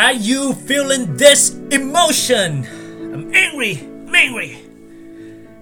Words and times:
Are 0.00 0.14
you 0.14 0.54
feeling 0.54 1.18
this 1.18 1.50
emotion? 1.70 2.66
I'm 3.12 3.34
angry, 3.34 3.80
I'm 3.80 4.14
angry. 4.14 4.56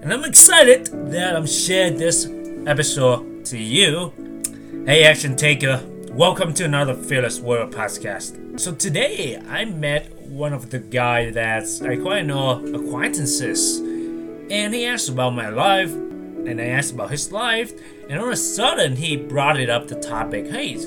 And 0.01 0.13
I'm 0.13 0.23
excited 0.23 0.85
that 1.11 1.35
I'm 1.35 1.45
sharing 1.45 1.97
this 1.97 2.25
episode 2.65 3.43
to 3.47 3.57
you. 3.57 4.13
Hey, 4.85 5.03
action 5.03 5.35
taker, 5.35 5.83
welcome 6.11 6.53
to 6.53 6.63
another 6.63 6.93
Fearless 6.93 7.41
Warrior 7.41 7.67
podcast. 7.67 8.61
So 8.61 8.73
today 8.73 9.37
I 9.49 9.65
met 9.65 10.09
one 10.21 10.53
of 10.53 10.69
the 10.69 10.79
guys 10.79 11.33
that 11.33 11.65
I 11.85 11.97
quite 11.97 12.25
know 12.25 12.65
acquaintances, 12.73 13.79
and 13.79 14.73
he 14.73 14.85
asked 14.85 15.09
about 15.09 15.31
my 15.31 15.49
life, 15.49 15.91
and 15.91 16.61
I 16.61 16.67
asked 16.67 16.93
about 16.93 17.11
his 17.11 17.33
life, 17.33 17.73
and 18.09 18.17
all 18.17 18.27
of 18.27 18.31
a 18.31 18.37
sudden 18.37 18.95
he 18.95 19.17
brought 19.17 19.59
it 19.59 19.69
up 19.69 19.89
the 19.89 19.99
topic. 19.99 20.49
Hey, 20.49 20.77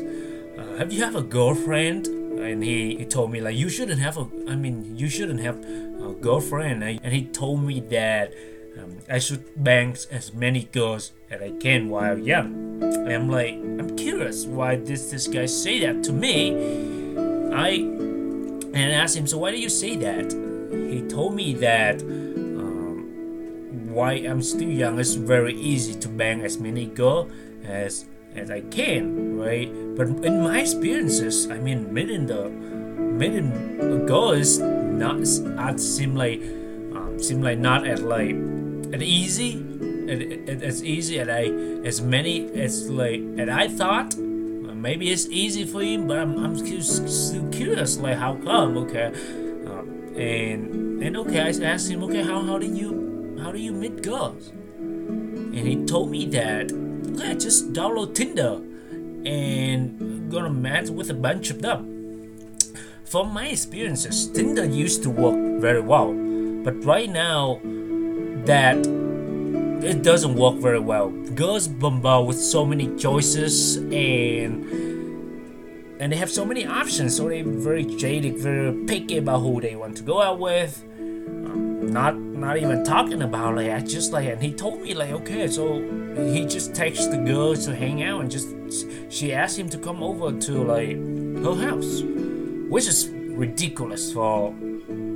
uh, 0.56 0.78
have 0.78 0.90
you 0.90 1.04
have 1.04 1.16
a 1.16 1.22
girlfriend? 1.22 2.08
And 2.42 2.62
he, 2.62 2.96
he 2.96 3.04
told 3.04 3.30
me 3.30 3.40
like 3.40 3.56
you 3.56 3.68
shouldn't 3.68 4.00
have 4.00 4.16
a. 4.18 4.28
I 4.48 4.56
mean 4.56 4.96
you 4.96 5.08
shouldn't 5.08 5.40
have 5.40 5.58
a 5.64 6.14
girlfriend. 6.20 6.82
And 6.82 7.12
he 7.12 7.24
told 7.24 7.62
me 7.62 7.80
that 7.80 8.32
um, 8.78 8.98
I 9.08 9.18
should 9.18 9.44
bang 9.62 9.96
as 10.10 10.32
many 10.32 10.64
girls 10.64 11.12
as 11.30 11.40
I 11.40 11.50
can 11.52 11.88
while 11.88 12.18
young. 12.18 12.82
And 12.82 13.12
I'm 13.12 13.28
like 13.28 13.54
I'm 13.54 13.96
curious 13.96 14.46
why 14.46 14.76
does 14.76 15.10
this 15.10 15.26
guy 15.28 15.46
say 15.46 15.80
that 15.86 16.02
to 16.04 16.12
me? 16.12 16.52
I 17.52 17.68
and 18.74 18.76
I 18.76 18.96
asked 18.96 19.16
him 19.16 19.26
so 19.26 19.38
why 19.38 19.50
do 19.50 19.58
you 19.58 19.68
say 19.68 19.96
that? 19.96 20.32
He 20.72 21.02
told 21.08 21.34
me 21.34 21.54
that 21.54 22.00
um, 22.02 23.88
why 23.92 24.12
I'm 24.12 24.42
still 24.42 24.68
young 24.68 24.98
it's 24.98 25.14
very 25.14 25.54
easy 25.54 25.94
to 26.00 26.08
bang 26.08 26.42
as 26.42 26.58
many 26.58 26.86
girls 26.86 27.30
as 27.64 28.06
as 28.34 28.50
I 28.50 28.60
can, 28.60 29.38
right? 29.38 29.70
But 29.96 30.08
in 30.24 30.42
my 30.42 30.60
experiences, 30.60 31.50
I 31.50 31.58
mean, 31.58 31.92
meeting 31.92 32.26
the 32.26 32.48
meeting 32.48 34.06
girls 34.06 34.58
not 34.58 35.18
not 35.42 35.80
seem 35.80 36.14
like 36.14 36.40
um, 36.96 37.18
seem 37.18 37.42
like 37.42 37.58
not 37.58 37.86
as 37.86 38.00
like 38.00 38.36
as 38.92 39.02
easy 39.02 39.64
as 40.08 40.84
easy 40.84 41.20
as 41.20 41.28
I 41.28 41.44
as 41.86 42.00
many 42.00 42.50
as 42.54 42.88
like 42.88 43.20
as 43.38 43.48
I 43.48 43.68
thought. 43.68 44.16
Maybe 44.82 45.12
it's 45.12 45.28
easy 45.28 45.64
for 45.64 45.80
him, 45.80 46.08
but 46.08 46.18
I'm, 46.18 46.36
I'm 46.44 46.58
still 46.58 47.48
curious, 47.50 47.98
like 47.98 48.18
how 48.18 48.34
come? 48.34 48.76
Okay, 48.78 49.12
um, 49.70 49.86
and 50.16 51.00
and 51.00 51.16
okay, 51.18 51.40
I 51.40 51.50
asked 51.62 51.88
him, 51.88 52.02
okay, 52.02 52.22
how 52.24 52.42
how 52.42 52.58
do 52.58 52.66
you 52.66 53.38
how 53.40 53.52
do 53.52 53.58
you 53.58 53.70
meet 53.70 54.02
girls? 54.02 54.48
And 54.48 55.54
he 55.54 55.84
told 55.84 56.10
me 56.10 56.26
that 56.34 56.72
yeah, 57.14 57.34
just 57.34 57.72
download 57.72 58.14
Tinder 58.14 58.60
and 59.24 60.30
gonna 60.30 60.50
match 60.50 60.88
with 60.88 61.10
a 61.10 61.14
bunch 61.14 61.50
of 61.50 61.62
them. 61.62 61.88
From 63.04 63.32
my 63.32 63.48
experiences, 63.48 64.28
Tinder 64.28 64.64
used 64.64 65.02
to 65.02 65.10
work 65.10 65.60
very 65.60 65.80
well, 65.80 66.12
but 66.64 66.84
right 66.84 67.10
now 67.10 67.60
that 68.44 68.76
it 69.84 70.02
doesn't 70.02 70.34
work 70.34 70.56
very 70.56 70.80
well. 70.80 71.10
Girls 71.34 71.68
bombard 71.68 72.26
with 72.26 72.38
so 72.38 72.64
many 72.64 72.96
choices 72.96 73.76
and 73.76 74.64
and 76.00 76.12
they 76.12 76.16
have 76.16 76.30
so 76.30 76.44
many 76.44 76.66
options, 76.66 77.16
so 77.16 77.28
they're 77.28 77.44
very 77.44 77.84
jaded, 77.84 78.38
very 78.38 78.72
picky 78.86 79.18
about 79.18 79.38
who 79.40 79.60
they 79.60 79.76
want 79.76 79.96
to 79.98 80.02
go 80.02 80.20
out 80.20 80.40
with. 80.40 80.82
Um, 80.98 81.92
not 81.92 82.14
not 82.40 82.56
even 82.56 82.84
talking 82.84 83.22
about 83.22 83.56
like 83.56 83.70
I 83.70 83.80
just 83.80 84.12
like 84.12 84.28
and 84.28 84.42
he 84.42 84.52
told 84.52 84.80
me 84.80 84.94
like 84.94 85.10
okay 85.10 85.46
so 85.48 85.80
he 86.32 86.44
just 86.44 86.74
texts 86.74 87.08
the 87.08 87.18
girl 87.18 87.54
to 87.54 87.74
hang 87.74 88.02
out 88.02 88.20
and 88.22 88.30
just 88.30 88.48
she 89.10 89.32
asked 89.32 89.58
him 89.58 89.68
to 89.70 89.78
come 89.78 90.02
over 90.02 90.32
to 90.32 90.64
like 90.64 90.96
her 91.44 91.54
house 91.54 92.02
which 92.68 92.86
is 92.86 93.08
ridiculous 93.10 94.12
for 94.12 94.54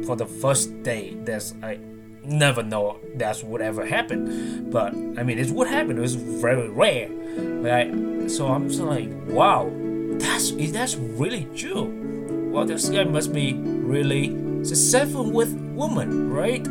for 0.05 0.17
the 0.17 0.27
first 0.27 0.83
day. 0.83 1.17
That's 1.25 1.55
I 1.63 1.79
never 2.23 2.63
know 2.63 2.99
that's 3.15 3.43
would 3.45 3.61
ever 3.61 3.87
happen 3.87 4.71
but 4.71 4.93
I 5.19 5.23
mean 5.23 5.39
it 5.39 5.51
would 5.51 5.69
happen. 5.69 5.99
It 5.99 6.01
was 6.01 6.15
very 6.15 6.69
rare 6.69 7.09
like 7.09 8.31
so 8.31 8.49
I'm 8.49 8.69
just 8.69 8.81
like 8.81 9.09
wow 9.29 9.71
that's 10.19 10.51
that's 10.73 10.97
really 10.97 11.47
true? 11.57 12.51
Well 12.53 12.65
this 12.65 12.89
guy 12.89 13.05
must 13.05 13.33
be 13.33 13.55
really 13.55 14.65
successful 14.65 15.31
with 15.31 15.53
women 15.75 16.33
right 16.33 16.67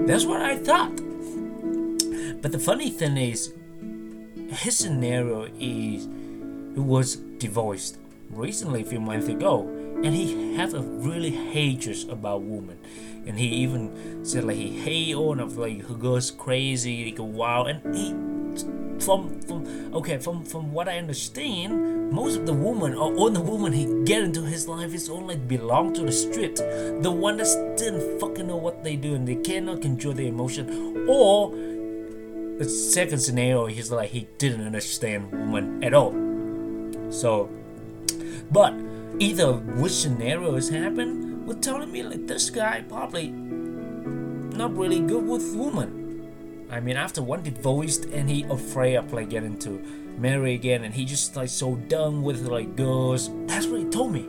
that's 0.00 0.24
what 0.24 0.42
I 0.42 0.56
thought. 0.56 0.96
But 2.42 2.52
the 2.52 2.58
funny 2.58 2.90
thing 2.90 3.16
is, 3.16 3.52
his 4.50 4.76
scenario 4.76 5.44
is 5.58 6.06
he 6.74 6.80
was 6.80 7.16
divorced 7.16 7.98
recently, 8.30 8.82
a 8.82 8.84
few 8.84 9.00
months 9.00 9.28
ago, 9.28 9.66
and 10.04 10.14
he 10.14 10.54
has 10.56 10.74
a 10.74 10.82
really 10.82 11.30
hatred 11.30 12.08
about 12.10 12.42
women, 12.42 12.78
and 13.26 13.38
he 13.38 13.46
even 13.46 14.24
said 14.24 14.44
like 14.44 14.56
he 14.56 14.78
hate 14.78 15.14
all 15.14 15.40
of 15.40 15.58
like 15.58 15.80
who 15.82 15.96
goes 15.96 16.30
crazy, 16.30 17.10
like 17.10 17.18
wild, 17.18 17.68
and 17.68 17.94
he 17.94 18.14
from 19.04 19.40
from 19.42 19.94
okay 19.94 20.18
from 20.18 20.44
from 20.44 20.72
what 20.72 20.88
I 20.88 20.98
understand, 20.98 22.10
most 22.12 22.38
of 22.38 22.46
the 22.46 22.52
women 22.52 22.94
or 22.94 23.12
all 23.14 23.30
the 23.30 23.40
women 23.40 23.72
he 23.72 23.84
get 24.04 24.22
into 24.22 24.42
his 24.42 24.68
life 24.68 24.94
is 24.94 25.10
only 25.10 25.36
belong 25.36 25.92
to 25.94 26.02
the 26.02 26.12
street, 26.12 26.56
the 26.56 27.10
one 27.10 27.36
that 27.38 27.74
didn't 27.76 28.20
fucking 28.20 28.46
know 28.46 28.56
what 28.56 28.82
they 28.82 28.96
do 28.96 29.14
and 29.14 29.26
they 29.26 29.36
cannot 29.36 29.82
control 29.82 30.14
their 30.14 30.26
emotion, 30.26 31.06
or 31.08 31.50
the 32.58 32.64
second 32.68 33.18
scenario 33.18 33.66
he's 33.66 33.90
like 33.90 34.10
he 34.10 34.28
didn't 34.38 34.64
understand 34.64 35.30
women 35.30 35.84
at 35.84 35.92
all. 35.92 36.14
So, 37.10 37.50
but 38.50 38.72
either 39.18 39.52
which 39.52 39.92
scenario 39.92 40.54
has 40.54 40.68
would 41.46 41.62
telling 41.62 41.90
me 41.90 42.02
like 42.02 42.26
this 42.26 42.50
guy 42.50 42.84
probably 42.88 43.28
not 43.30 44.76
really 44.76 45.00
good 45.00 45.26
with 45.26 45.54
women 45.54 46.06
I 46.70 46.80
mean, 46.80 46.96
after 46.96 47.22
one 47.22 47.42
divorced 47.42 48.06
and 48.06 48.28
he 48.28 48.42
afraid 48.44 48.96
of 48.96 49.12
like 49.12 49.30
getting 49.30 49.56
to 49.60 49.70
marry 50.18 50.54
again, 50.54 50.84
and 50.84 50.94
he 50.94 51.04
just 51.04 51.36
like 51.36 51.48
so 51.48 51.76
done 51.76 52.22
with 52.22 52.42
like 52.42 52.74
girls. 52.76 53.30
That's 53.46 53.66
what 53.66 53.80
he 53.80 53.86
told 53.86 54.12
me. 54.12 54.26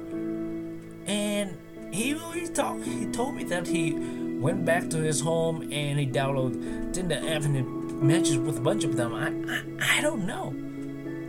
And 1.08 1.58
he 1.92 2.14
he 2.34 2.48
talked. 2.48 2.84
He 2.84 3.08
told 3.08 3.36
me 3.36 3.44
that 3.46 3.68
he 3.68 3.94
went 4.40 4.66
back 4.66 4.90
to 4.92 4.98
his 4.98 5.22
home 5.22 5.62
and 5.72 6.00
he 6.00 6.06
downloaded 6.06 6.94
Tinder 6.94 7.16
app 7.16 7.44
and 7.44 7.56
he 7.56 7.62
matches 7.64 8.38
with 8.38 8.58
a 8.58 8.62
bunch 8.62 8.84
of 8.84 8.96
them. 8.96 9.16
I, 9.16 9.30
I 9.52 9.98
I 9.98 10.02
don't 10.02 10.28
know. 10.28 10.54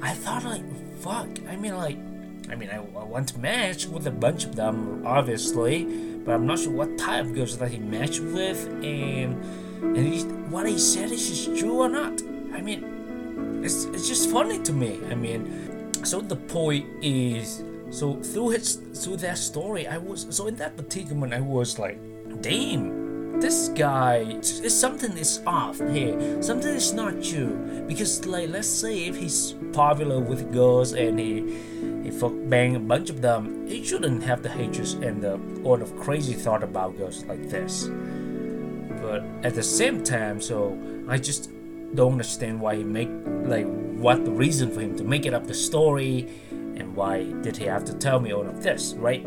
I 0.02 0.12
thought 0.12 0.44
like 0.44 0.62
fuck. 0.98 1.28
I 1.48 1.56
mean 1.56 1.76
like. 1.76 2.07
I 2.50 2.54
mean, 2.54 2.70
I, 2.70 2.76
I 2.76 3.04
want 3.04 3.28
to 3.30 3.38
match 3.38 3.86
with 3.86 4.06
a 4.06 4.10
bunch 4.10 4.44
of 4.44 4.56
them, 4.56 5.06
obviously, 5.06 5.84
but 6.24 6.34
I'm 6.34 6.46
not 6.46 6.58
sure 6.58 6.72
what 6.72 6.96
type 6.98 7.26
of 7.26 7.34
girls 7.34 7.58
that 7.58 7.70
he 7.70 7.78
matched 7.78 8.20
with, 8.20 8.66
and 8.82 9.42
and 9.82 9.96
he, 9.96 10.22
what 10.50 10.66
he 10.66 10.78
said 10.78 11.10
is 11.10 11.46
true 11.58 11.78
or 11.78 11.88
not. 11.88 12.20
I 12.52 12.60
mean, 12.60 13.62
it's, 13.64 13.84
it's 13.84 14.08
just 14.08 14.30
funny 14.30 14.58
to 14.62 14.72
me. 14.72 14.98
I 15.10 15.14
mean, 15.14 15.92
so 16.04 16.20
the 16.20 16.36
point 16.36 16.86
is, 17.02 17.62
so 17.90 18.16
through 18.22 18.50
his 18.50 18.76
through 18.94 19.18
that 19.18 19.38
story, 19.38 19.86
I 19.86 19.98
was 19.98 20.26
so 20.30 20.46
in 20.46 20.56
that 20.56 20.76
particular 20.76 21.14
moment, 21.14 21.34
I 21.34 21.40
was 21.40 21.78
like, 21.78 21.98
damn, 22.40 22.97
this 23.40 23.68
guy 23.68 24.18
is 24.40 24.78
something 24.78 25.16
is 25.16 25.40
off 25.46 25.78
here. 25.90 26.42
Something 26.42 26.74
is 26.74 26.92
not 26.92 27.22
true. 27.22 27.84
Because 27.86 28.26
like 28.26 28.50
let's 28.50 28.68
say 28.68 29.04
if 29.06 29.16
he's 29.16 29.54
popular 29.72 30.20
with 30.20 30.52
girls 30.52 30.92
and 30.92 31.18
he 31.18 31.58
he 32.02 32.10
fuck 32.10 32.32
bang 32.48 32.76
a 32.76 32.80
bunch 32.80 33.10
of 33.10 33.22
them, 33.22 33.66
he 33.66 33.84
shouldn't 33.84 34.22
have 34.22 34.42
the 34.42 34.48
hatred 34.48 35.02
and 35.02 35.22
the 35.22 35.40
all 35.64 35.80
of 35.80 35.96
crazy 35.98 36.34
thought 36.34 36.62
about 36.62 36.96
girls 36.96 37.24
like 37.24 37.48
this. 37.48 37.88
But 39.00 39.24
at 39.42 39.54
the 39.54 39.62
same 39.62 40.02
time 40.02 40.40
so 40.40 40.76
i 41.08 41.16
just 41.16 41.50
don't 41.94 42.12
understand 42.12 42.60
why 42.60 42.76
he 42.76 42.84
make 42.84 43.08
like 43.44 43.66
what 43.96 44.24
the 44.24 44.30
reason 44.30 44.70
for 44.70 44.80
him 44.80 44.96
to 44.96 45.04
make 45.04 45.26
it 45.26 45.32
up 45.32 45.46
the 45.46 45.54
story 45.54 46.28
and 46.50 46.94
why 46.94 47.24
did 47.40 47.56
he 47.56 47.64
have 47.64 47.84
to 47.84 47.94
tell 47.94 48.20
me 48.20 48.32
all 48.32 48.46
of 48.46 48.62
this 48.62 48.94
right 48.94 49.24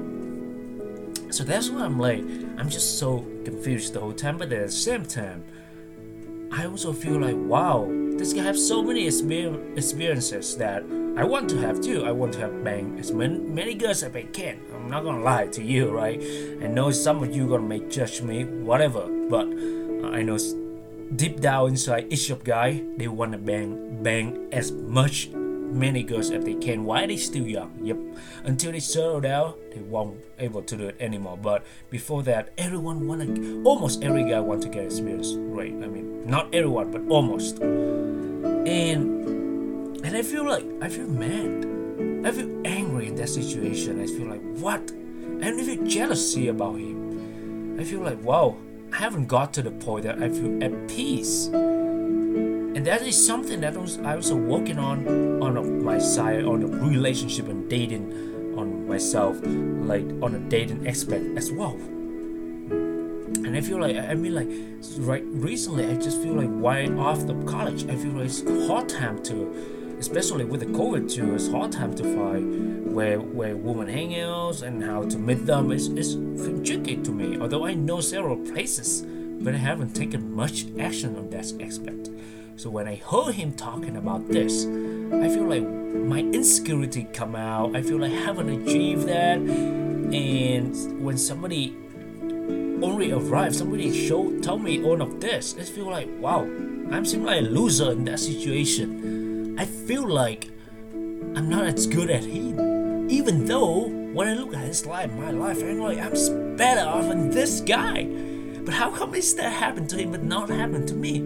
so 1.32 1.44
that's 1.44 1.70
why 1.70 1.84
i'm 1.84 2.00
like 2.00 2.24
i'm 2.58 2.70
just 2.70 3.00
so 3.00 3.20
confused 3.46 3.94
the 3.94 4.00
whole 4.00 4.14
time 4.14 4.38
but 4.38 4.52
at 4.52 4.68
the 4.68 4.72
same 4.72 5.06
time 5.06 5.44
i 6.52 6.66
also 6.66 6.92
feel 6.94 7.20
like 7.20 7.36
wow 7.36 7.88
this 8.18 8.34
guy 8.34 8.44
has 8.44 8.66
so 8.68 8.84
many 8.84 9.08
experiences 9.08 10.58
that 10.58 10.84
I 11.18 11.26
want 11.26 11.50
to 11.50 11.58
have 11.58 11.82
too. 11.82 12.06
I 12.06 12.12
want 12.12 12.32
to 12.34 12.40
have 12.40 12.64
bang 12.64 12.98
as 12.98 13.12
many, 13.12 13.38
many 13.38 13.74
girls 13.74 14.02
as 14.02 14.16
I 14.16 14.24
can. 14.24 14.62
I'm 14.74 14.90
not 14.90 15.04
gonna 15.04 15.22
lie 15.22 15.48
to 15.48 15.62
you, 15.62 15.90
right? 15.90 16.22
I 16.62 16.68
know 16.68 16.90
some 16.92 17.22
of 17.22 17.36
you 17.36 17.50
gonna 17.50 17.68
make 17.68 17.90
judge 17.90 18.22
me, 18.22 18.46
whatever. 18.46 19.08
But 19.30 19.48
I 20.16 20.22
know 20.24 20.38
deep 21.16 21.42
down 21.42 21.70
inside 21.72 22.08
each 22.14 22.30
of 22.30 22.46
guy, 22.46 22.84
they 22.96 23.10
wanna 23.10 23.38
bang 23.38 24.02
bang 24.02 24.48
as 24.54 24.72
much 24.72 25.30
many 25.72 26.04
girls 26.04 26.32
as 26.32 26.44
they 26.44 26.56
can 26.56 26.86
while 26.86 27.08
they 27.08 27.18
still 27.18 27.48
young. 27.48 27.80
Yep. 27.84 27.98
Until 28.44 28.72
they 28.72 28.80
settle 28.80 29.22
down, 29.22 29.56
they 29.74 29.82
won't 29.82 30.24
able 30.40 30.62
to 30.64 30.78
do 30.78 30.88
it 30.88 30.98
anymore. 31.00 31.38
But 31.38 31.66
before 31.90 32.24
that, 32.24 32.50
everyone 32.58 33.08
wanna 33.08 33.64
almost 33.64 34.04
every 34.04 34.24
guy 34.24 34.40
want 34.40 34.62
to 34.64 34.70
get 34.70 34.86
experience. 34.86 35.34
Right. 35.34 35.74
I 35.74 35.88
mean 35.88 36.28
not 36.28 36.54
everyone, 36.54 36.92
but 36.92 37.02
almost. 37.10 37.60
And 37.60 39.22
and 40.06 40.18
I 40.18 40.22
feel 40.22 40.46
like 40.46 40.66
I 40.82 40.90
feel 40.90 41.08
mad. 41.08 41.68
I 42.26 42.32
feel 42.32 42.62
angry 42.66 43.08
in 43.08 43.16
that 43.16 43.30
situation. 43.30 44.02
I 44.02 44.08
feel 44.08 44.28
like 44.28 44.42
what? 44.58 44.92
and 45.42 45.60
I 45.60 45.64
feel 45.64 45.84
jealousy 45.86 46.48
about 46.50 46.76
him. 46.76 47.80
I 47.80 47.84
feel 47.84 48.02
like 48.02 48.22
wow, 48.24 48.58
I 48.94 48.98
haven't 48.98 49.26
got 49.26 49.54
to 49.54 49.62
the 49.62 49.72
point 49.72 50.04
that 50.04 50.22
I 50.22 50.30
feel 50.30 50.64
at 50.64 50.88
peace. 50.88 51.50
And 52.74 52.86
that 52.88 53.02
is 53.02 53.26
something 53.26 53.60
that 53.62 53.76
I 53.76 53.80
was 53.80 54.00
also 54.00 54.36
working 54.36 54.80
on 54.80 55.06
on 55.44 55.84
my 55.84 55.98
side 55.98 56.46
on 56.46 56.62
the 56.62 56.68
relationship 56.68 57.50
and 57.50 57.70
dating 57.70 58.56
on 58.58 58.88
myself, 58.88 59.38
like 59.44 60.06
on 60.22 60.36
a 60.36 60.40
dating 60.40 60.88
aspect 60.88 61.38
as 61.38 61.52
well. 61.52 61.78
And 63.44 63.58
I 63.58 63.62
feel 63.62 63.80
like 63.82 63.98
I 63.98 64.14
mean 64.14 64.36
like 64.36 64.50
right 65.00 65.24
recently 65.26 65.86
I 65.86 65.96
just 65.96 66.22
feel 66.22 66.34
like 66.34 66.50
right 66.50 66.92
after 66.92 67.34
college 67.44 67.84
I 67.90 67.96
feel 67.96 68.14
like 68.14 68.28
it's 68.28 68.42
hard 68.68 68.88
time 68.88 69.22
to 69.24 69.98
especially 70.00 70.46
with 70.46 70.62
the 70.62 70.66
COVID 70.66 71.14
too, 71.14 71.36
it's 71.36 71.50
hard 71.50 71.72
time 71.72 71.94
to 71.96 72.04
find 72.04 72.96
where 72.96 73.20
where 73.20 73.56
women 73.56 73.88
hang 73.88 74.20
out 74.20 74.62
and 74.62 74.84
how 74.84 75.04
to 75.04 75.18
meet 75.18 75.46
them. 75.46 75.72
It's, 75.72 75.88
it's 75.88 76.14
tricky 76.68 76.98
to 76.98 77.12
me, 77.12 77.38
although 77.38 77.66
I 77.66 77.74
know 77.74 78.00
several 78.00 78.38
places, 78.38 79.04
but 79.44 79.54
I 79.54 79.58
haven't 79.58 79.94
taken 79.94 80.34
much 80.34 80.66
action 80.80 81.18
on 81.18 81.30
that 81.30 81.52
aspect. 81.62 82.10
So 82.56 82.70
when 82.70 82.88
I 82.88 82.96
heard 82.96 83.34
him 83.36 83.54
talking 83.54 83.98
about 83.98 84.28
this, 84.28 84.66
I 84.66 85.30
feel 85.30 85.46
like 85.46 85.64
my 85.64 86.20
insecurity 86.20 87.08
come 87.14 87.36
out. 87.36 87.76
I 87.76 87.82
feel 87.82 87.98
like 87.98 88.12
I 88.12 88.16
haven't 88.16 88.50
achieved 88.50 89.08
that, 89.08 89.38
and 89.38 91.04
when 91.04 91.18
somebody 91.18 91.76
only 92.84 93.12
arrived, 93.12 93.56
somebody 93.56 94.08
showed 94.08 94.44
told 94.44 94.64
me 94.64 94.84
all 94.84 95.02
of 95.02 95.20
this, 95.20 95.56
I 95.60 95.64
feel 95.64 95.86
like 95.86 96.10
wow, 96.20 96.42
I'm 96.42 97.06
seem 97.06 97.24
like 97.24 97.42
a 97.42 97.46
loser 97.46 97.92
in 97.92 98.06
that 98.06 98.20
situation 98.20 99.22
I 99.62 99.66
feel 99.66 100.08
like 100.08 100.50
I'm 101.36 101.48
not 101.48 101.66
as 101.66 101.86
good 101.86 102.10
as 102.10 102.26
him. 102.26 103.10
Even 103.12 103.46
though 103.46 103.90
when 104.14 104.28
I 104.28 104.34
look 104.34 104.56
at 104.56 104.66
his 104.66 104.88
life, 104.88 105.12
my 105.12 105.30
life, 105.30 105.62
I'm 105.62 105.80
like 105.80 106.00
I'm 106.00 106.56
better 106.56 106.90
off 106.90 107.08
than 107.08 107.30
this 107.30 107.62
guy. 107.62 108.06
But 108.66 108.74
how 108.74 108.90
come 108.90 109.14
is 109.14 109.36
that 109.36 109.52
happened 109.52 109.88
to 109.90 109.98
him 109.98 110.12
but 110.12 110.24
not 110.24 110.50
happen 110.50 110.88
to 110.88 110.96
me? 110.96 111.20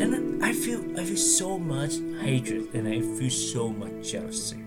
And 0.00 0.44
I 0.44 0.52
feel 0.52 0.80
I 0.98 1.04
feel 1.04 1.16
so 1.16 1.58
much 1.58 1.94
hatred 2.20 2.74
and 2.74 2.88
I 2.88 3.00
feel 3.18 3.30
so 3.30 3.68
much 3.68 4.10
jealousy. 4.12 4.62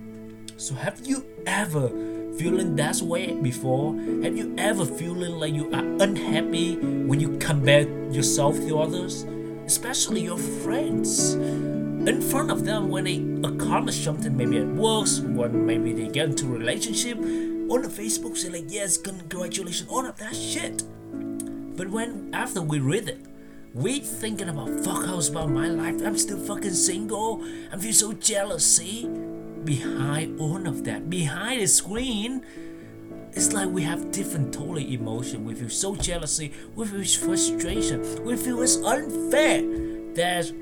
So 0.57 0.75
have 0.75 1.05
you 1.05 1.25
ever 1.45 1.89
feeling 2.37 2.75
that 2.75 3.01
way 3.01 3.33
before? 3.33 3.95
Have 4.23 4.37
you 4.37 4.53
ever 4.57 4.85
feeling 4.85 5.33
like 5.33 5.53
you 5.53 5.71
are 5.73 5.85
unhappy 6.03 6.75
when 6.77 7.19
you 7.19 7.37
compare 7.37 7.87
yourself 8.11 8.55
to 8.57 8.79
others? 8.79 9.23
Especially 9.65 10.21
your 10.21 10.37
friends 10.37 11.33
in 11.33 12.21
front 12.21 12.51
of 12.51 12.65
them 12.65 12.89
when 12.89 13.05
they 13.05 13.47
accomplish 13.47 14.03
something, 14.03 14.35
maybe 14.37 14.57
at 14.59 14.67
work, 14.67 15.07
when 15.23 15.65
maybe 15.65 15.91
they 15.91 16.07
get 16.07 16.29
into 16.29 16.45
relationship, 16.45 17.17
on 17.17 17.81
the 17.81 17.87
Facebook 17.87 18.37
say 18.37 18.49
like, 18.49 18.65
yes, 18.67 18.97
congratulations, 18.97 19.89
all 19.89 20.05
of 20.05 20.15
that 20.17 20.35
shit. 20.35 20.83
But 21.75 21.89
when 21.89 22.29
after 22.33 22.61
we 22.61 22.79
read 22.79 23.09
it, 23.09 23.25
we 23.75 23.99
thinking 23.99 24.47
about 24.47 24.69
fuck 24.85 25.05
house 25.05 25.27
about 25.27 25.49
my 25.49 25.67
life. 25.67 26.01
I'm 26.01 26.17
still 26.17 26.39
fucking 26.39 26.73
single. 26.73 27.43
I 27.73 27.77
feel 27.77 27.91
so 27.91 28.13
jealous. 28.13 28.65
See, 28.65 29.05
behind 29.65 30.39
all 30.39 30.65
of 30.65 30.85
that, 30.85 31.09
behind 31.09 31.61
the 31.61 31.67
screen, 31.67 32.41
it's 33.33 33.51
like 33.51 33.67
we 33.67 33.83
have 33.83 34.11
different 34.11 34.53
totally 34.53 34.93
emotion. 34.93 35.43
We 35.43 35.55
feel 35.55 35.69
so 35.69 35.93
jealousy. 35.93 36.53
We 36.73 36.87
feel 36.87 37.03
frustration. 37.03 38.23
We 38.23 38.37
feel 38.37 38.61
it's 38.61 38.77
unfair. 38.77 39.61
That 40.13 40.53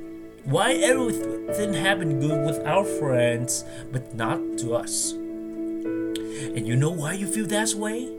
why 0.45 0.73
everything 0.73 1.75
happened 1.75 2.19
good 2.19 2.47
with 2.47 2.65
our 2.65 2.83
friends, 2.83 3.63
but 3.91 4.15
not 4.15 4.39
to 4.57 4.73
us? 4.73 5.11
And 5.11 6.67
you 6.67 6.75
know 6.75 6.89
why 6.89 7.13
you 7.13 7.27
feel 7.27 7.45
that 7.45 7.75
way? 7.75 8.11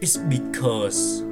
It's 0.00 0.16
because 0.16 1.22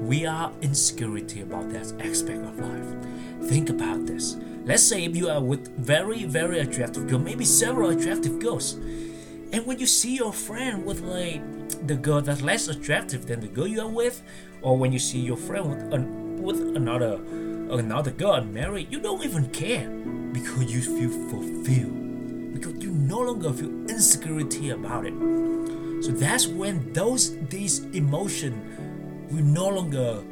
we 0.00 0.26
are 0.26 0.52
insecurity 0.62 1.42
about 1.42 1.70
that 1.70 1.92
aspect 2.00 2.42
of 2.44 2.58
life. 2.58 3.48
Think 3.48 3.68
about 3.68 4.06
this. 4.06 4.36
Let's 4.64 4.82
say 4.82 5.04
if 5.04 5.14
you 5.16 5.28
are 5.28 5.40
with 5.40 5.68
very, 5.76 6.24
very 6.24 6.60
attractive 6.60 7.08
girl, 7.08 7.18
maybe 7.18 7.44
several 7.44 7.90
attractive 7.90 8.38
girls, 8.38 8.74
and 9.52 9.66
when 9.66 9.78
you 9.78 9.86
see 9.86 10.16
your 10.16 10.32
friend 10.32 10.86
with 10.86 11.00
like 11.00 11.42
the 11.86 11.96
girl 11.96 12.20
that's 12.20 12.42
less 12.42 12.68
attractive 12.68 13.26
than 13.26 13.40
the 13.40 13.48
girl 13.48 13.66
you 13.66 13.80
are 13.80 13.88
with, 13.88 14.22
or 14.62 14.76
when 14.76 14.92
you 14.92 14.98
see 14.98 15.18
your 15.18 15.36
friend 15.36 15.68
with 15.68 15.92
an, 15.92 16.42
with 16.42 16.60
another 16.76 17.14
another 17.70 18.10
girl 18.10 18.42
married, 18.42 18.90
you 18.90 19.00
don't 19.00 19.24
even 19.24 19.48
care 19.50 19.88
because 20.32 20.72
you 20.72 20.82
feel 20.82 21.10
fulfilled, 21.28 22.54
because 22.54 22.74
you 22.82 22.90
no 22.92 23.20
longer 23.20 23.52
feel 23.52 23.70
insecurity 23.88 24.70
about 24.70 25.06
it. 25.06 25.14
So 26.04 26.12
that's 26.12 26.46
when 26.46 26.92
those 26.92 27.36
these 27.48 27.80
emotions 27.92 28.56
will 29.30 29.44
no 29.44 29.68
longer 29.68 30.22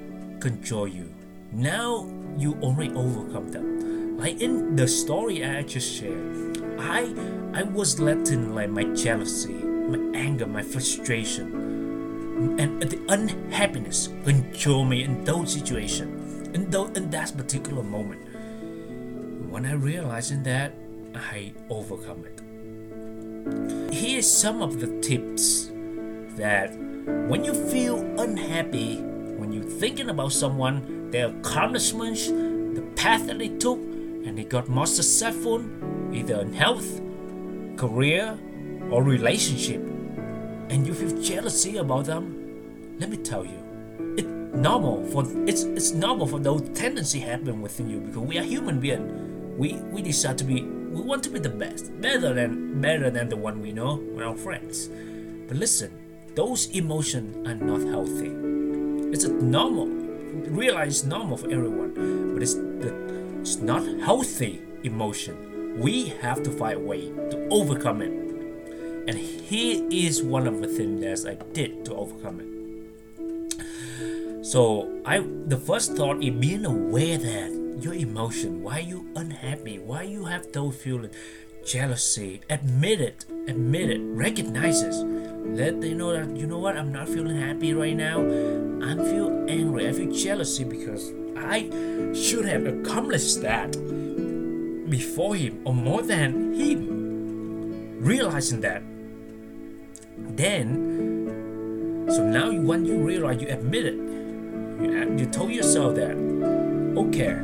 control 0.41 0.89
you. 0.89 1.12
Now 1.53 2.09
you 2.37 2.59
only 2.62 2.91
overcome 2.93 3.49
them. 3.49 4.19
Like 4.19 4.41
in 4.41 4.77
the 4.77 4.89
story 4.89 5.45
I 5.45 5.62
just 5.62 5.91
shared, 5.91 6.62
I 6.79 7.15
I 7.55 7.62
was 7.62 7.99
letting 7.99 8.55
like 8.55 8.71
my 8.71 8.85
jealousy, 8.95 9.55
my 9.55 10.19
anger, 10.19 10.47
my 10.47 10.62
frustration, 10.62 12.56
and 12.59 12.83
the 12.83 13.00
unhappiness 13.09 14.09
control 14.25 14.85
me 14.85 15.05
in 15.05 15.25
those 15.25 15.53
situations 15.53 16.29
in, 16.55 16.71
the, 16.71 16.85
in 16.95 17.11
that 17.11 17.37
particular 17.37 17.83
moment. 17.83 18.23
When 19.50 19.67
I 19.67 19.73
realized 19.73 20.45
that, 20.45 20.75
I 21.15 21.53
overcome 21.69 22.25
it. 22.25 23.93
Here's 23.93 24.31
some 24.31 24.62
of 24.62 24.81
the 24.81 25.00
tips 25.00 25.71
that 26.38 26.75
when 27.29 27.44
you 27.44 27.55
feel 27.70 27.99
unhappy, 28.19 28.96
when 29.37 29.52
you're 29.52 29.62
thinking 29.62 30.08
about 30.08 30.32
someone, 30.32 31.11
their 31.11 31.29
accomplishments, 31.29 32.26
the 32.26 32.85
path 32.96 33.26
that 33.26 33.38
they 33.38 33.49
took, 33.49 33.79
and 33.79 34.37
they 34.37 34.44
got 34.44 34.69
more 34.69 34.87
successful, 34.87 35.64
either 36.12 36.40
in 36.40 36.52
health, 36.52 37.00
career, 37.76 38.38
or 38.90 39.02
relationship, 39.02 39.81
and 40.70 40.87
you 40.87 40.94
feel 40.94 41.20
jealousy 41.20 41.76
about 41.76 42.06
them, 42.06 42.96
let 42.99 43.11
me 43.11 43.17
tell 43.17 43.44
you, 43.44 43.62
it's 44.17 44.29
normal 44.29 45.05
for 45.06 45.25
it's 45.46 45.62
it's 45.62 45.93
normal 45.93 46.26
for 46.26 46.38
those 46.38 46.69
tendency 46.70 47.20
happen 47.20 47.62
within 47.62 47.88
you 47.88 48.00
because 48.00 48.23
we 48.23 48.38
are 48.38 48.43
human 48.43 48.81
being. 48.81 49.56
We 49.56 49.75
we 49.93 50.02
decide 50.02 50.37
to 50.38 50.44
be 50.44 50.62
we 50.62 51.00
want 51.00 51.23
to 51.25 51.31
be 51.31 51.38
the 51.38 51.49
best, 51.50 51.99
better 52.00 52.35
than 52.35 52.81
better 52.81 53.11
than 53.11 53.29
the 53.29 53.37
one 53.37 53.61
we 53.62 53.73
know 53.73 53.96
with 53.96 54.25
our 54.25 54.37
friends. 54.37 54.88
But 55.46 55.56
listen, 55.56 55.90
those 56.38 56.67
emotions 56.67 57.49
are 57.49 57.56
not 57.56 57.81
healthy. 57.81 58.31
It's 59.12 59.26
normal. 59.26 59.88
Realize 60.47 61.02
normal 61.02 61.37
for 61.37 61.50
everyone, 61.50 61.90
but 62.33 62.45
it's 62.45 62.54
it's 63.40 63.57
not 63.57 63.85
healthy 64.07 64.62
emotion. 64.85 65.35
We 65.80 66.14
have 66.23 66.45
to 66.45 66.50
find 66.52 66.76
a 66.76 66.78
way 66.78 67.11
to 67.33 67.49
overcome 67.50 68.02
it. 68.02 68.12
And 69.09 69.18
here 69.18 69.85
is 69.90 70.23
one 70.23 70.47
of 70.47 70.61
the 70.61 70.68
things 70.68 71.25
that 71.25 71.28
I 71.28 71.35
did 71.52 71.85
to 71.87 71.97
overcome 71.97 72.38
it. 72.38 72.47
So 74.47 75.02
I 75.04 75.18
the 75.54 75.57
first 75.57 75.97
thought 75.97 76.23
is 76.23 76.30
being 76.30 76.64
aware 76.64 77.18
that 77.18 77.50
your 77.83 77.95
emotion, 77.95 78.62
why 78.62 78.78
you 78.78 79.11
unhappy, 79.16 79.80
why 79.80 80.02
you 80.04 80.26
have 80.26 80.52
those 80.52 80.76
feelings, 80.76 81.16
jealousy, 81.66 82.42
admit 82.49 83.00
it, 83.00 83.25
admit 83.49 83.90
it, 83.90 84.00
recognize 84.00 84.83
it. 84.83 84.95
Let 85.45 85.80
them 85.80 85.99
know 85.99 86.12
that 86.12 86.37
you 86.37 86.47
know 86.47 86.59
what, 86.59 86.76
I'm 86.76 86.92
not 86.92 87.09
feeling 87.09 87.37
happy 87.37 87.75
right 87.75 87.97
now. 87.97 88.21
I 88.21 88.95
feel 88.95 89.47
angry, 89.49 89.88
I 89.88 89.92
feel 89.92 90.12
jealousy 90.12 90.64
because 90.64 91.12
I 91.37 91.71
should 92.14 92.45
have 92.45 92.66
accomplished 92.66 93.42
that 93.42 93.73
before 94.88 95.37
him 95.37 95.61
or 95.64 95.75
more 95.75 96.02
than 96.02 96.54
him. 96.54 97.99
Realizing 98.00 98.61
that, 98.61 98.83
then 100.16 102.07
so 102.09 102.25
now 102.25 102.50
when 102.52 102.85
you 102.85 102.97
realize 102.97 103.42
you 103.42 103.49
admit 103.49 103.87
it 103.87 104.09
you, 104.80 105.16
you 105.18 105.26
told 105.26 105.50
yourself 105.50 105.97
that, 105.97 106.12
okay, 106.97 107.40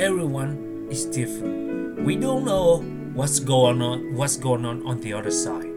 everyone 0.00 0.86
is 0.90 1.06
different. 1.06 2.00
We 2.02 2.16
don't 2.16 2.44
know 2.44 2.78
what's 3.14 3.40
going 3.40 3.82
on, 3.82 4.14
what's 4.14 4.36
going 4.36 4.64
on 4.64 4.86
on 4.86 5.00
the 5.00 5.12
other 5.12 5.30
side. 5.30 5.67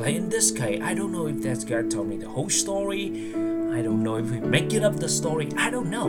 Like 0.00 0.14
in 0.14 0.28
this 0.28 0.50
case, 0.50 0.80
I 0.82 0.94
don't 0.94 1.12
know 1.12 1.26
if 1.26 1.42
that 1.42 1.66
guy 1.66 1.82
told 1.82 2.08
me 2.08 2.16
the 2.16 2.28
whole 2.28 2.50
story. 2.50 3.34
I 3.72 3.82
don't 3.82 4.02
know 4.02 4.16
if 4.16 4.30
he 4.30 4.40
make 4.40 4.72
it 4.72 4.82
up 4.82 4.96
the 4.96 5.08
story. 5.08 5.48
I 5.56 5.70
don't 5.70 5.90
know, 5.90 6.08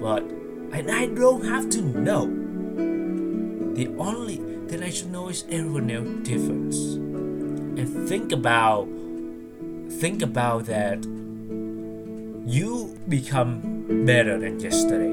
but 0.00 0.22
and 0.72 0.90
I 0.90 1.06
don't 1.06 1.44
have 1.44 1.70
to 1.70 1.82
know. 1.82 2.26
The 3.74 3.88
only 3.98 4.36
thing 4.68 4.82
I 4.82 4.90
should 4.90 5.10
know 5.10 5.28
is 5.28 5.44
everyone 5.50 5.86
knows 5.86 6.26
difference, 6.28 6.76
and 7.80 8.08
think 8.08 8.32
about 8.32 8.88
think 10.00 10.22
about 10.22 10.66
that 10.66 11.04
you 12.46 12.96
become 13.08 14.04
better 14.04 14.38
than 14.38 14.60
yesterday. 14.60 15.12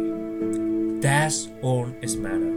That's 1.01 1.47
all 1.61 1.87
is 2.01 2.15
matter. 2.15 2.51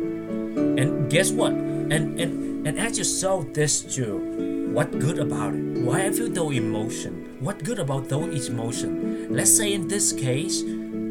And 0.78 1.10
guess 1.10 1.30
what? 1.30 1.52
And 1.52 2.20
and 2.20 2.66
and 2.66 2.78
ask 2.78 2.98
yourself 2.98 3.52
this 3.54 3.82
too. 3.82 4.65
What 4.76 4.92
good 5.00 5.16
about 5.18 5.54
it? 5.54 5.80
Why 5.88 6.04
I 6.04 6.12
feel 6.12 6.28
no 6.28 6.50
emotion? 6.52 7.40
what 7.40 7.64
good 7.64 7.78
about 7.78 8.10
those 8.10 8.46
emotions? 8.46 9.32
Let's 9.32 9.48
say 9.56 9.72
in 9.72 9.88
this 9.88 10.12
case, 10.12 10.60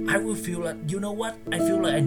I 0.08 0.22
will 0.22 0.36
feel 0.36 0.60
like 0.60 0.78
you 0.86 1.00
know 1.00 1.12
what? 1.12 1.40
I 1.52 1.58
feel 1.58 1.82
like 1.82 1.98
I, 1.98 2.06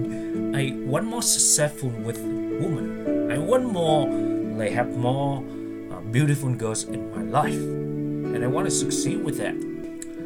I 0.54 0.64
want 0.86 1.06
more 1.06 1.20
successful 1.20 1.90
with 1.90 2.22
women. 2.22 3.32
I 3.32 3.38
want 3.38 3.72
more 3.72 4.06
like 4.06 4.70
have 4.70 4.94
more 4.96 5.42
uh, 5.90 5.98
beautiful 6.14 6.54
girls 6.54 6.84
in 6.84 7.10
my 7.10 7.26
life, 7.26 7.58
and 7.58 8.44
I 8.44 8.46
want 8.46 8.66
to 8.66 8.70
succeed 8.70 9.24
with 9.24 9.42
that. 9.42 9.58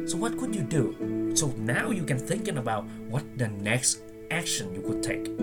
So 0.05 0.17
what 0.17 0.37
could 0.37 0.53
you 0.53 0.61
do? 0.61 1.33
So 1.33 1.49
now 1.57 1.89
you 1.89 2.05
can 2.05 2.19
thinking 2.19 2.59
about 2.59 2.85
what 3.09 3.25
the 3.39 3.47
next 3.47 4.05
action 4.29 4.69
you 4.75 4.85
could 4.85 5.01
take. 5.01 5.33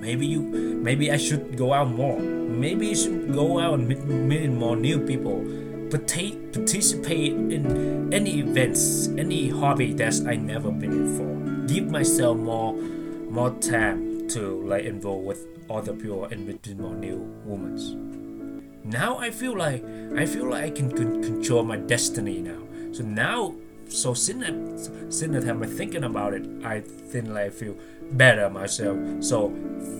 Maybe 0.00 0.26
you, 0.26 0.40
maybe 0.40 1.12
I 1.12 1.18
should 1.18 1.56
go 1.56 1.74
out 1.74 1.88
more. 1.88 2.18
Maybe 2.18 2.88
you 2.88 2.96
should 2.96 3.32
go 3.34 3.60
out 3.60 3.74
and 3.74 3.86
meet, 3.86 4.02
meet 4.04 4.48
more 4.48 4.76
new 4.76 4.98
people. 4.98 5.44
Participate, 5.90 7.32
in 7.32 8.12
any 8.14 8.40
events, 8.40 9.08
any 9.18 9.50
hobby 9.50 9.92
that 9.94 10.14
I 10.26 10.36
never 10.36 10.70
been 10.70 10.92
in 10.92 11.16
for. 11.16 11.66
Give 11.66 11.90
myself 11.90 12.38
more, 12.38 12.72
more 12.74 13.50
time 13.60 14.26
to 14.28 14.62
like 14.66 14.84
involve 14.84 15.24
with 15.24 15.46
other 15.68 15.92
people 15.92 16.24
and 16.24 16.46
meet 16.46 16.78
more 16.78 16.94
new 16.94 17.18
women. 17.44 18.80
Now 18.84 19.18
I 19.18 19.30
feel 19.30 19.56
like 19.56 19.84
I 20.16 20.24
feel 20.26 20.48
like 20.48 20.64
I 20.64 20.70
can 20.70 20.90
con- 20.90 21.22
control 21.22 21.62
my 21.64 21.76
destiny 21.76 22.40
now. 22.40 22.62
So 22.92 23.04
now 23.04 23.54
so 23.90 24.14
since 24.14 24.44
that, 24.44 25.12
since 25.12 25.32
the 25.32 25.40
time 25.40 25.62
I'm 25.62 25.68
thinking 25.68 26.04
about 26.04 26.32
it, 26.34 26.46
I 26.64 26.80
think 26.80 27.28
like 27.28 27.46
I 27.46 27.50
feel 27.50 27.76
better 28.12 28.50
myself. 28.50 28.98
So 29.20 29.52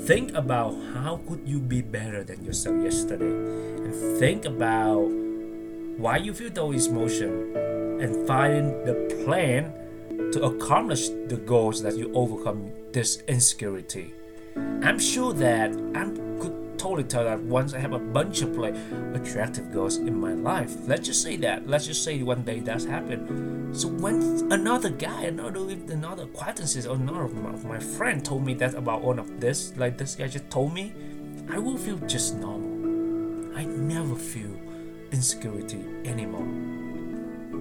think 0.05 0.35
about 0.35 0.75
how 0.95 1.21
could 1.29 1.43
you 1.47 1.61
be 1.61 1.83
better 1.83 2.25
than 2.25 2.45
yourself 2.45 2.83
yesterday, 2.83 3.31
and 3.31 4.19
think 4.19 4.45
about 4.45 5.09
why 5.99 6.17
you 6.17 6.33
feel 6.33 6.51
those 6.51 6.87
emotions, 6.87 7.57
and 8.03 8.27
find 8.27 8.73
the 8.87 8.95
plan 9.25 9.73
to 10.33 10.43
accomplish 10.45 11.09
the 11.29 11.37
goals 11.37 11.83
that 11.83 11.97
you 11.97 12.13
overcome 12.15 12.71
this 12.93 13.23
insecurity. 13.29 14.15
I'm 14.83 14.99
sure 14.99 15.33
that 15.35 15.71
I'm 15.95 16.17
could 16.41 16.60
totally 16.81 17.05
tell 17.05 17.25
that 17.25 17.41
once 17.43 17.75
I 17.75 17.79
have 17.79 17.93
a 17.93 17.99
bunch 17.99 18.41
of 18.41 18.57
like 18.57 18.75
attractive 19.13 19.71
girls 19.71 19.99
in 19.99 20.19
my 20.19 20.33
life. 20.33 20.75
Let's 20.87 21.07
just 21.07 21.23
say 21.23 21.37
that. 21.37 21.69
Let's 21.69 21.87
just 21.87 22.03
say 22.03 22.23
one 22.23 22.43
day 22.43 22.61
that's 22.61 22.87
happened. 22.87 23.77
So 23.77 23.89
when 23.89 24.51
another 24.51 24.89
guy, 24.89 25.25
another 25.25 25.61
another 25.61 26.23
acquaintances 26.23 26.87
or 26.87 26.97
another 26.97 27.25
of 27.25 27.35
my, 27.35 27.51
of 27.51 27.65
my 27.67 27.79
friend 27.79 28.25
told 28.25 28.47
me 28.47 28.55
that 28.55 28.73
about 28.75 29.03
one 29.03 29.19
of 29.19 29.41
this, 29.41 29.77
like 29.77 29.99
this 29.99 30.15
guy 30.15 30.27
just 30.27 30.49
told 30.51 30.73
me, 30.73 30.95
I 31.51 31.59
will 31.59 31.77
feel 31.77 31.99
just 32.07 32.37
normal. 32.37 33.59
I 33.59 33.65
never 33.67 34.15
feel 34.15 34.57
insecurity 35.13 35.85
anymore. 36.07 36.49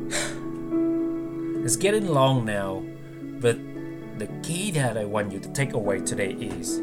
it's 1.66 1.76
getting 1.76 2.08
long 2.08 2.46
now, 2.46 2.86
but 3.42 3.60
the 4.18 4.28
key 4.44 4.72
that 4.72 4.98
I 4.98 5.04
want 5.04 5.34
you 5.34 5.40
to 5.40 5.50
take 5.52 5.74
away 5.74 6.00
today 6.00 6.32
is 6.32 6.80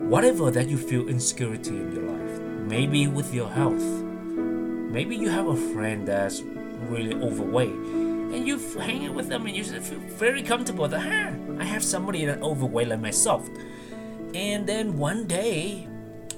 whatever 0.00 0.50
that 0.50 0.68
you 0.68 0.76
feel 0.76 1.08
insecurity 1.08 1.70
in 1.70 1.92
your 1.92 2.04
life, 2.04 2.40
maybe 2.40 3.06
with 3.06 3.32
your 3.32 3.48
health, 3.48 3.82
maybe 3.82 5.14
you 5.14 5.28
have 5.28 5.46
a 5.46 5.56
friend 5.72 6.08
that's 6.08 6.42
really 6.88 7.14
overweight 7.14 7.70
and 8.32 8.46
you 8.46 8.58
hang 8.78 9.06
out 9.06 9.14
with 9.14 9.28
them 9.28 9.46
and 9.46 9.56
you 9.56 9.64
feel 9.64 9.98
very 9.98 10.42
comfortable 10.42 10.86
that 10.86 11.00
huh, 11.00 11.32
I 11.58 11.64
have 11.64 11.82
somebody 11.82 12.24
that 12.24 12.40
overweight 12.40 12.88
like 12.88 13.00
myself. 13.00 13.48
And 14.34 14.66
then 14.66 14.96
one 14.96 15.26
day 15.26 15.88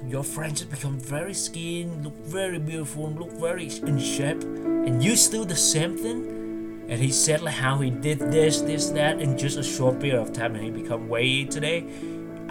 your 0.07 0.23
friend 0.23 0.65
become 0.69 0.99
very 0.99 1.33
skinny, 1.33 1.85
look 2.01 2.15
very 2.25 2.59
beautiful, 2.59 3.11
look 3.11 3.31
very 3.33 3.65
in 3.65 3.99
shape, 3.99 4.43
and 4.43 5.03
you 5.03 5.15
still 5.15 5.45
the 5.45 5.55
same 5.55 5.95
thing. 5.95 6.85
And 6.89 6.99
he 6.99 7.11
said 7.11 7.41
like 7.41 7.55
how 7.55 7.77
he 7.77 7.89
did 7.91 8.19
this, 8.19 8.61
this, 8.61 8.89
that 8.89 9.21
in 9.21 9.37
just 9.37 9.57
a 9.57 9.63
short 9.63 9.99
period 9.99 10.19
of 10.19 10.33
time, 10.33 10.55
and 10.55 10.63
he 10.63 10.71
become 10.71 11.07
way 11.07 11.45
today. 11.45 11.85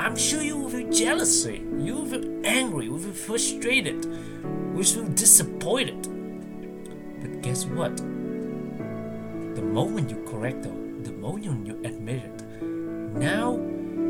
I'm 0.02 0.16
sure 0.16 0.42
you 0.42 0.56
will 0.56 0.68
feel 0.68 0.90
jealousy, 0.90 1.62
you 1.78 1.94
will 1.94 2.06
feel 2.06 2.40
angry, 2.44 2.86
you 2.86 2.90
will 2.90 2.98
feel 2.98 3.12
frustrated, 3.12 4.04
you 4.04 4.72
will 4.74 4.82
feel 4.82 5.04
disappointed. 5.04 6.02
But 7.20 7.40
guess 7.40 7.66
what? 7.66 7.96
The 7.98 9.62
moment 9.62 10.10
you 10.10 10.20
correct 10.28 10.66
it, 10.66 11.04
the 11.04 11.12
moment 11.12 11.44
you 11.68 11.80
admit 11.84 12.24
it, 12.24 12.62
now 13.14 13.60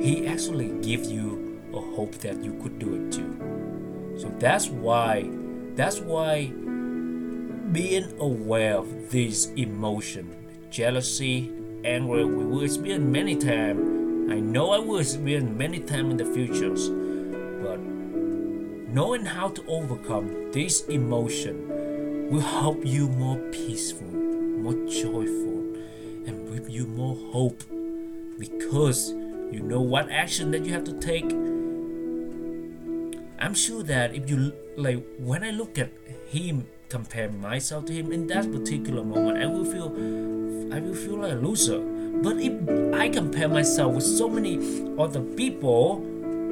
he 0.00 0.26
actually 0.26 0.70
gives 0.80 1.12
you 1.12 1.60
a 1.74 1.80
hope 1.80 2.12
that 2.20 2.42
you 2.42 2.58
could 2.62 2.78
do 2.78 2.94
it 2.94 3.12
too. 3.12 4.16
So 4.18 4.30
that's 4.38 4.70
why, 4.70 5.28
that's 5.74 6.00
why 6.00 6.46
being 7.70 8.18
aware 8.18 8.78
of 8.78 9.10
these 9.10 9.48
emotions, 9.56 10.34
jealousy, 10.70 11.52
anger, 11.84 12.26
we 12.26 12.46
will 12.46 12.62
experience 12.62 13.04
many 13.04 13.36
times 13.36 13.91
I 14.30 14.40
know 14.40 14.70
I 14.70 14.78
will 14.78 14.98
experience 14.98 15.50
many 15.50 15.80
times 15.80 16.10
in 16.12 16.16
the 16.16 16.24
futures, 16.24 16.88
but 16.88 17.78
knowing 18.92 19.24
how 19.24 19.48
to 19.48 19.64
overcome 19.66 20.52
this 20.52 20.86
emotion 20.86 22.28
will 22.30 22.40
help 22.40 22.84
you 22.84 23.08
more 23.08 23.36
peaceful, 23.50 24.06
more 24.06 24.74
joyful, 24.86 25.74
and 26.26 26.48
give 26.52 26.68
you 26.68 26.86
more 26.86 27.16
hope 27.32 27.62
because 28.38 29.10
you 29.50 29.60
know 29.60 29.80
what 29.80 30.10
action 30.10 30.50
that 30.52 30.64
you 30.64 30.72
have 30.72 30.84
to 30.84 30.98
take. 30.98 31.30
I'm 33.38 33.54
sure 33.54 33.82
that 33.82 34.14
if 34.14 34.30
you 34.30 34.52
like 34.76 35.04
when 35.18 35.42
I 35.42 35.50
look 35.50 35.78
at 35.78 35.90
him 36.28 36.66
compare 36.88 37.28
myself 37.30 37.86
to 37.86 37.92
him 37.92 38.12
in 38.12 38.26
that 38.28 38.50
particular 38.52 39.02
moment, 39.02 39.42
I 39.42 39.46
will 39.46 39.64
feel 39.64 39.88
I 40.72 40.80
will 40.80 40.94
feel 40.94 41.18
like 41.18 41.32
a 41.32 41.36
loser 41.36 41.80
but 42.22 42.36
if 42.38 42.52
I 42.94 43.08
compare 43.08 43.48
myself 43.48 43.94
with 43.94 44.04
so 44.04 44.28
many 44.28 44.58
other 44.98 45.20
people, 45.20 46.04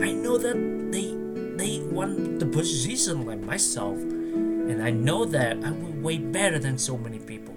I 0.02 0.10
know 0.12 0.36
that 0.36 0.56
they 0.90 1.14
they 1.56 1.80
want 1.80 2.40
the 2.40 2.46
position 2.46 3.26
like 3.26 3.40
myself, 3.40 3.96
and 3.98 4.82
I 4.82 4.90
know 4.90 5.24
that 5.26 5.62
I 5.64 5.70
will 5.70 5.92
way 6.02 6.18
better 6.18 6.58
than 6.58 6.78
so 6.78 6.96
many 6.96 7.18
people. 7.18 7.54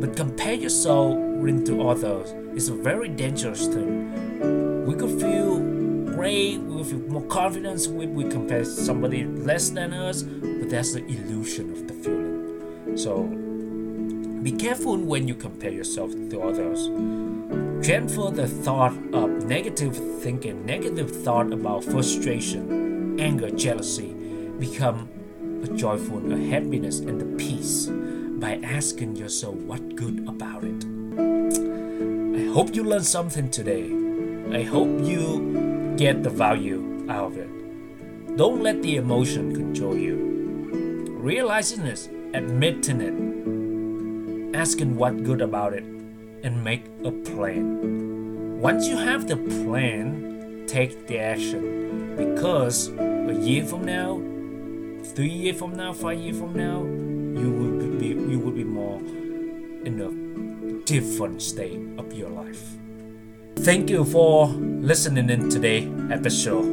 But 0.00 0.16
compare 0.16 0.54
yourself 0.54 1.14
into 1.14 1.86
others 1.86 2.32
is 2.56 2.68
a 2.68 2.74
very 2.74 3.08
dangerous 3.08 3.66
thing. 3.66 4.86
We 4.86 4.94
could 4.94 5.20
feel 5.20 5.58
great, 6.14 6.58
we 6.58 6.78
could 6.78 6.86
feel 6.86 6.98
more 7.00 7.26
confidence 7.26 7.86
when 7.86 8.14
we 8.14 8.24
compare 8.24 8.64
somebody 8.64 9.24
less 9.24 9.70
than 9.70 9.92
us, 9.92 10.22
but 10.22 10.68
that's 10.68 10.94
the 10.94 11.04
illusion 11.04 11.70
of 11.72 11.86
the 11.86 11.94
feeling. 11.94 12.96
So 12.96 13.39
be 14.42 14.52
careful 14.52 14.96
when 14.96 15.28
you 15.28 15.34
compare 15.34 15.70
yourself 15.70 16.12
to 16.30 16.40
others. 16.40 16.86
Transfer 17.86 18.30
the 18.30 18.48
thought 18.48 18.96
of 19.12 19.44
negative 19.44 19.94
thinking, 20.22 20.64
negative 20.64 21.10
thought 21.24 21.52
about 21.52 21.84
frustration, 21.84 23.20
anger, 23.20 23.50
jealousy, 23.50 24.14
become 24.58 25.10
a 25.62 25.68
joyful, 25.76 26.32
a 26.32 26.38
happiness, 26.48 27.00
and 27.00 27.20
a 27.20 27.36
peace 27.36 27.88
by 28.40 28.58
asking 28.64 29.16
yourself 29.16 29.56
what 29.56 29.94
good 29.94 30.26
about 30.26 30.64
it. 30.64 30.84
I 32.38 32.52
hope 32.54 32.74
you 32.74 32.82
learned 32.82 33.06
something 33.06 33.50
today. 33.50 33.92
I 34.56 34.62
hope 34.62 34.88
you 35.02 35.94
get 35.98 36.22
the 36.22 36.30
value 36.30 37.06
out 37.10 37.32
of 37.32 37.36
it. 37.36 38.36
Don't 38.38 38.62
let 38.62 38.80
the 38.82 38.96
emotion 38.96 39.54
control 39.54 39.98
you. 39.98 40.16
Realizing 41.10 41.84
this, 41.84 42.08
admitting 42.32 43.00
it, 43.02 43.59
asking 44.60 44.96
what 44.96 45.24
good 45.24 45.40
about 45.40 45.72
it, 45.72 45.84
and 46.44 46.62
make 46.62 46.84
a 47.04 47.10
plan. 47.10 48.60
Once 48.60 48.86
you 48.86 48.96
have 48.96 49.26
the 49.26 49.36
plan, 49.36 50.64
take 50.66 51.06
the 51.06 51.18
action 51.18 52.14
because 52.16 52.88
a 52.88 53.34
year 53.40 53.64
from 53.64 53.84
now, 53.84 54.20
three 55.14 55.30
years 55.30 55.58
from 55.58 55.74
now, 55.74 55.92
five 55.92 56.18
years 56.18 56.38
from 56.38 56.52
now, 56.52 56.82
you 57.40 57.50
will 57.50 57.98
be 57.98 58.08
you 58.08 58.38
will 58.38 58.52
be 58.52 58.64
more 58.64 58.98
in 59.88 60.00
a 60.00 60.10
different 60.84 61.40
state 61.40 61.80
of 61.96 62.12
your 62.12 62.28
life. 62.28 62.62
Thank 63.60 63.88
you 63.88 64.04
for 64.04 64.48
listening 64.48 65.30
in 65.30 65.48
today 65.48 65.90
episode. 66.10 66.68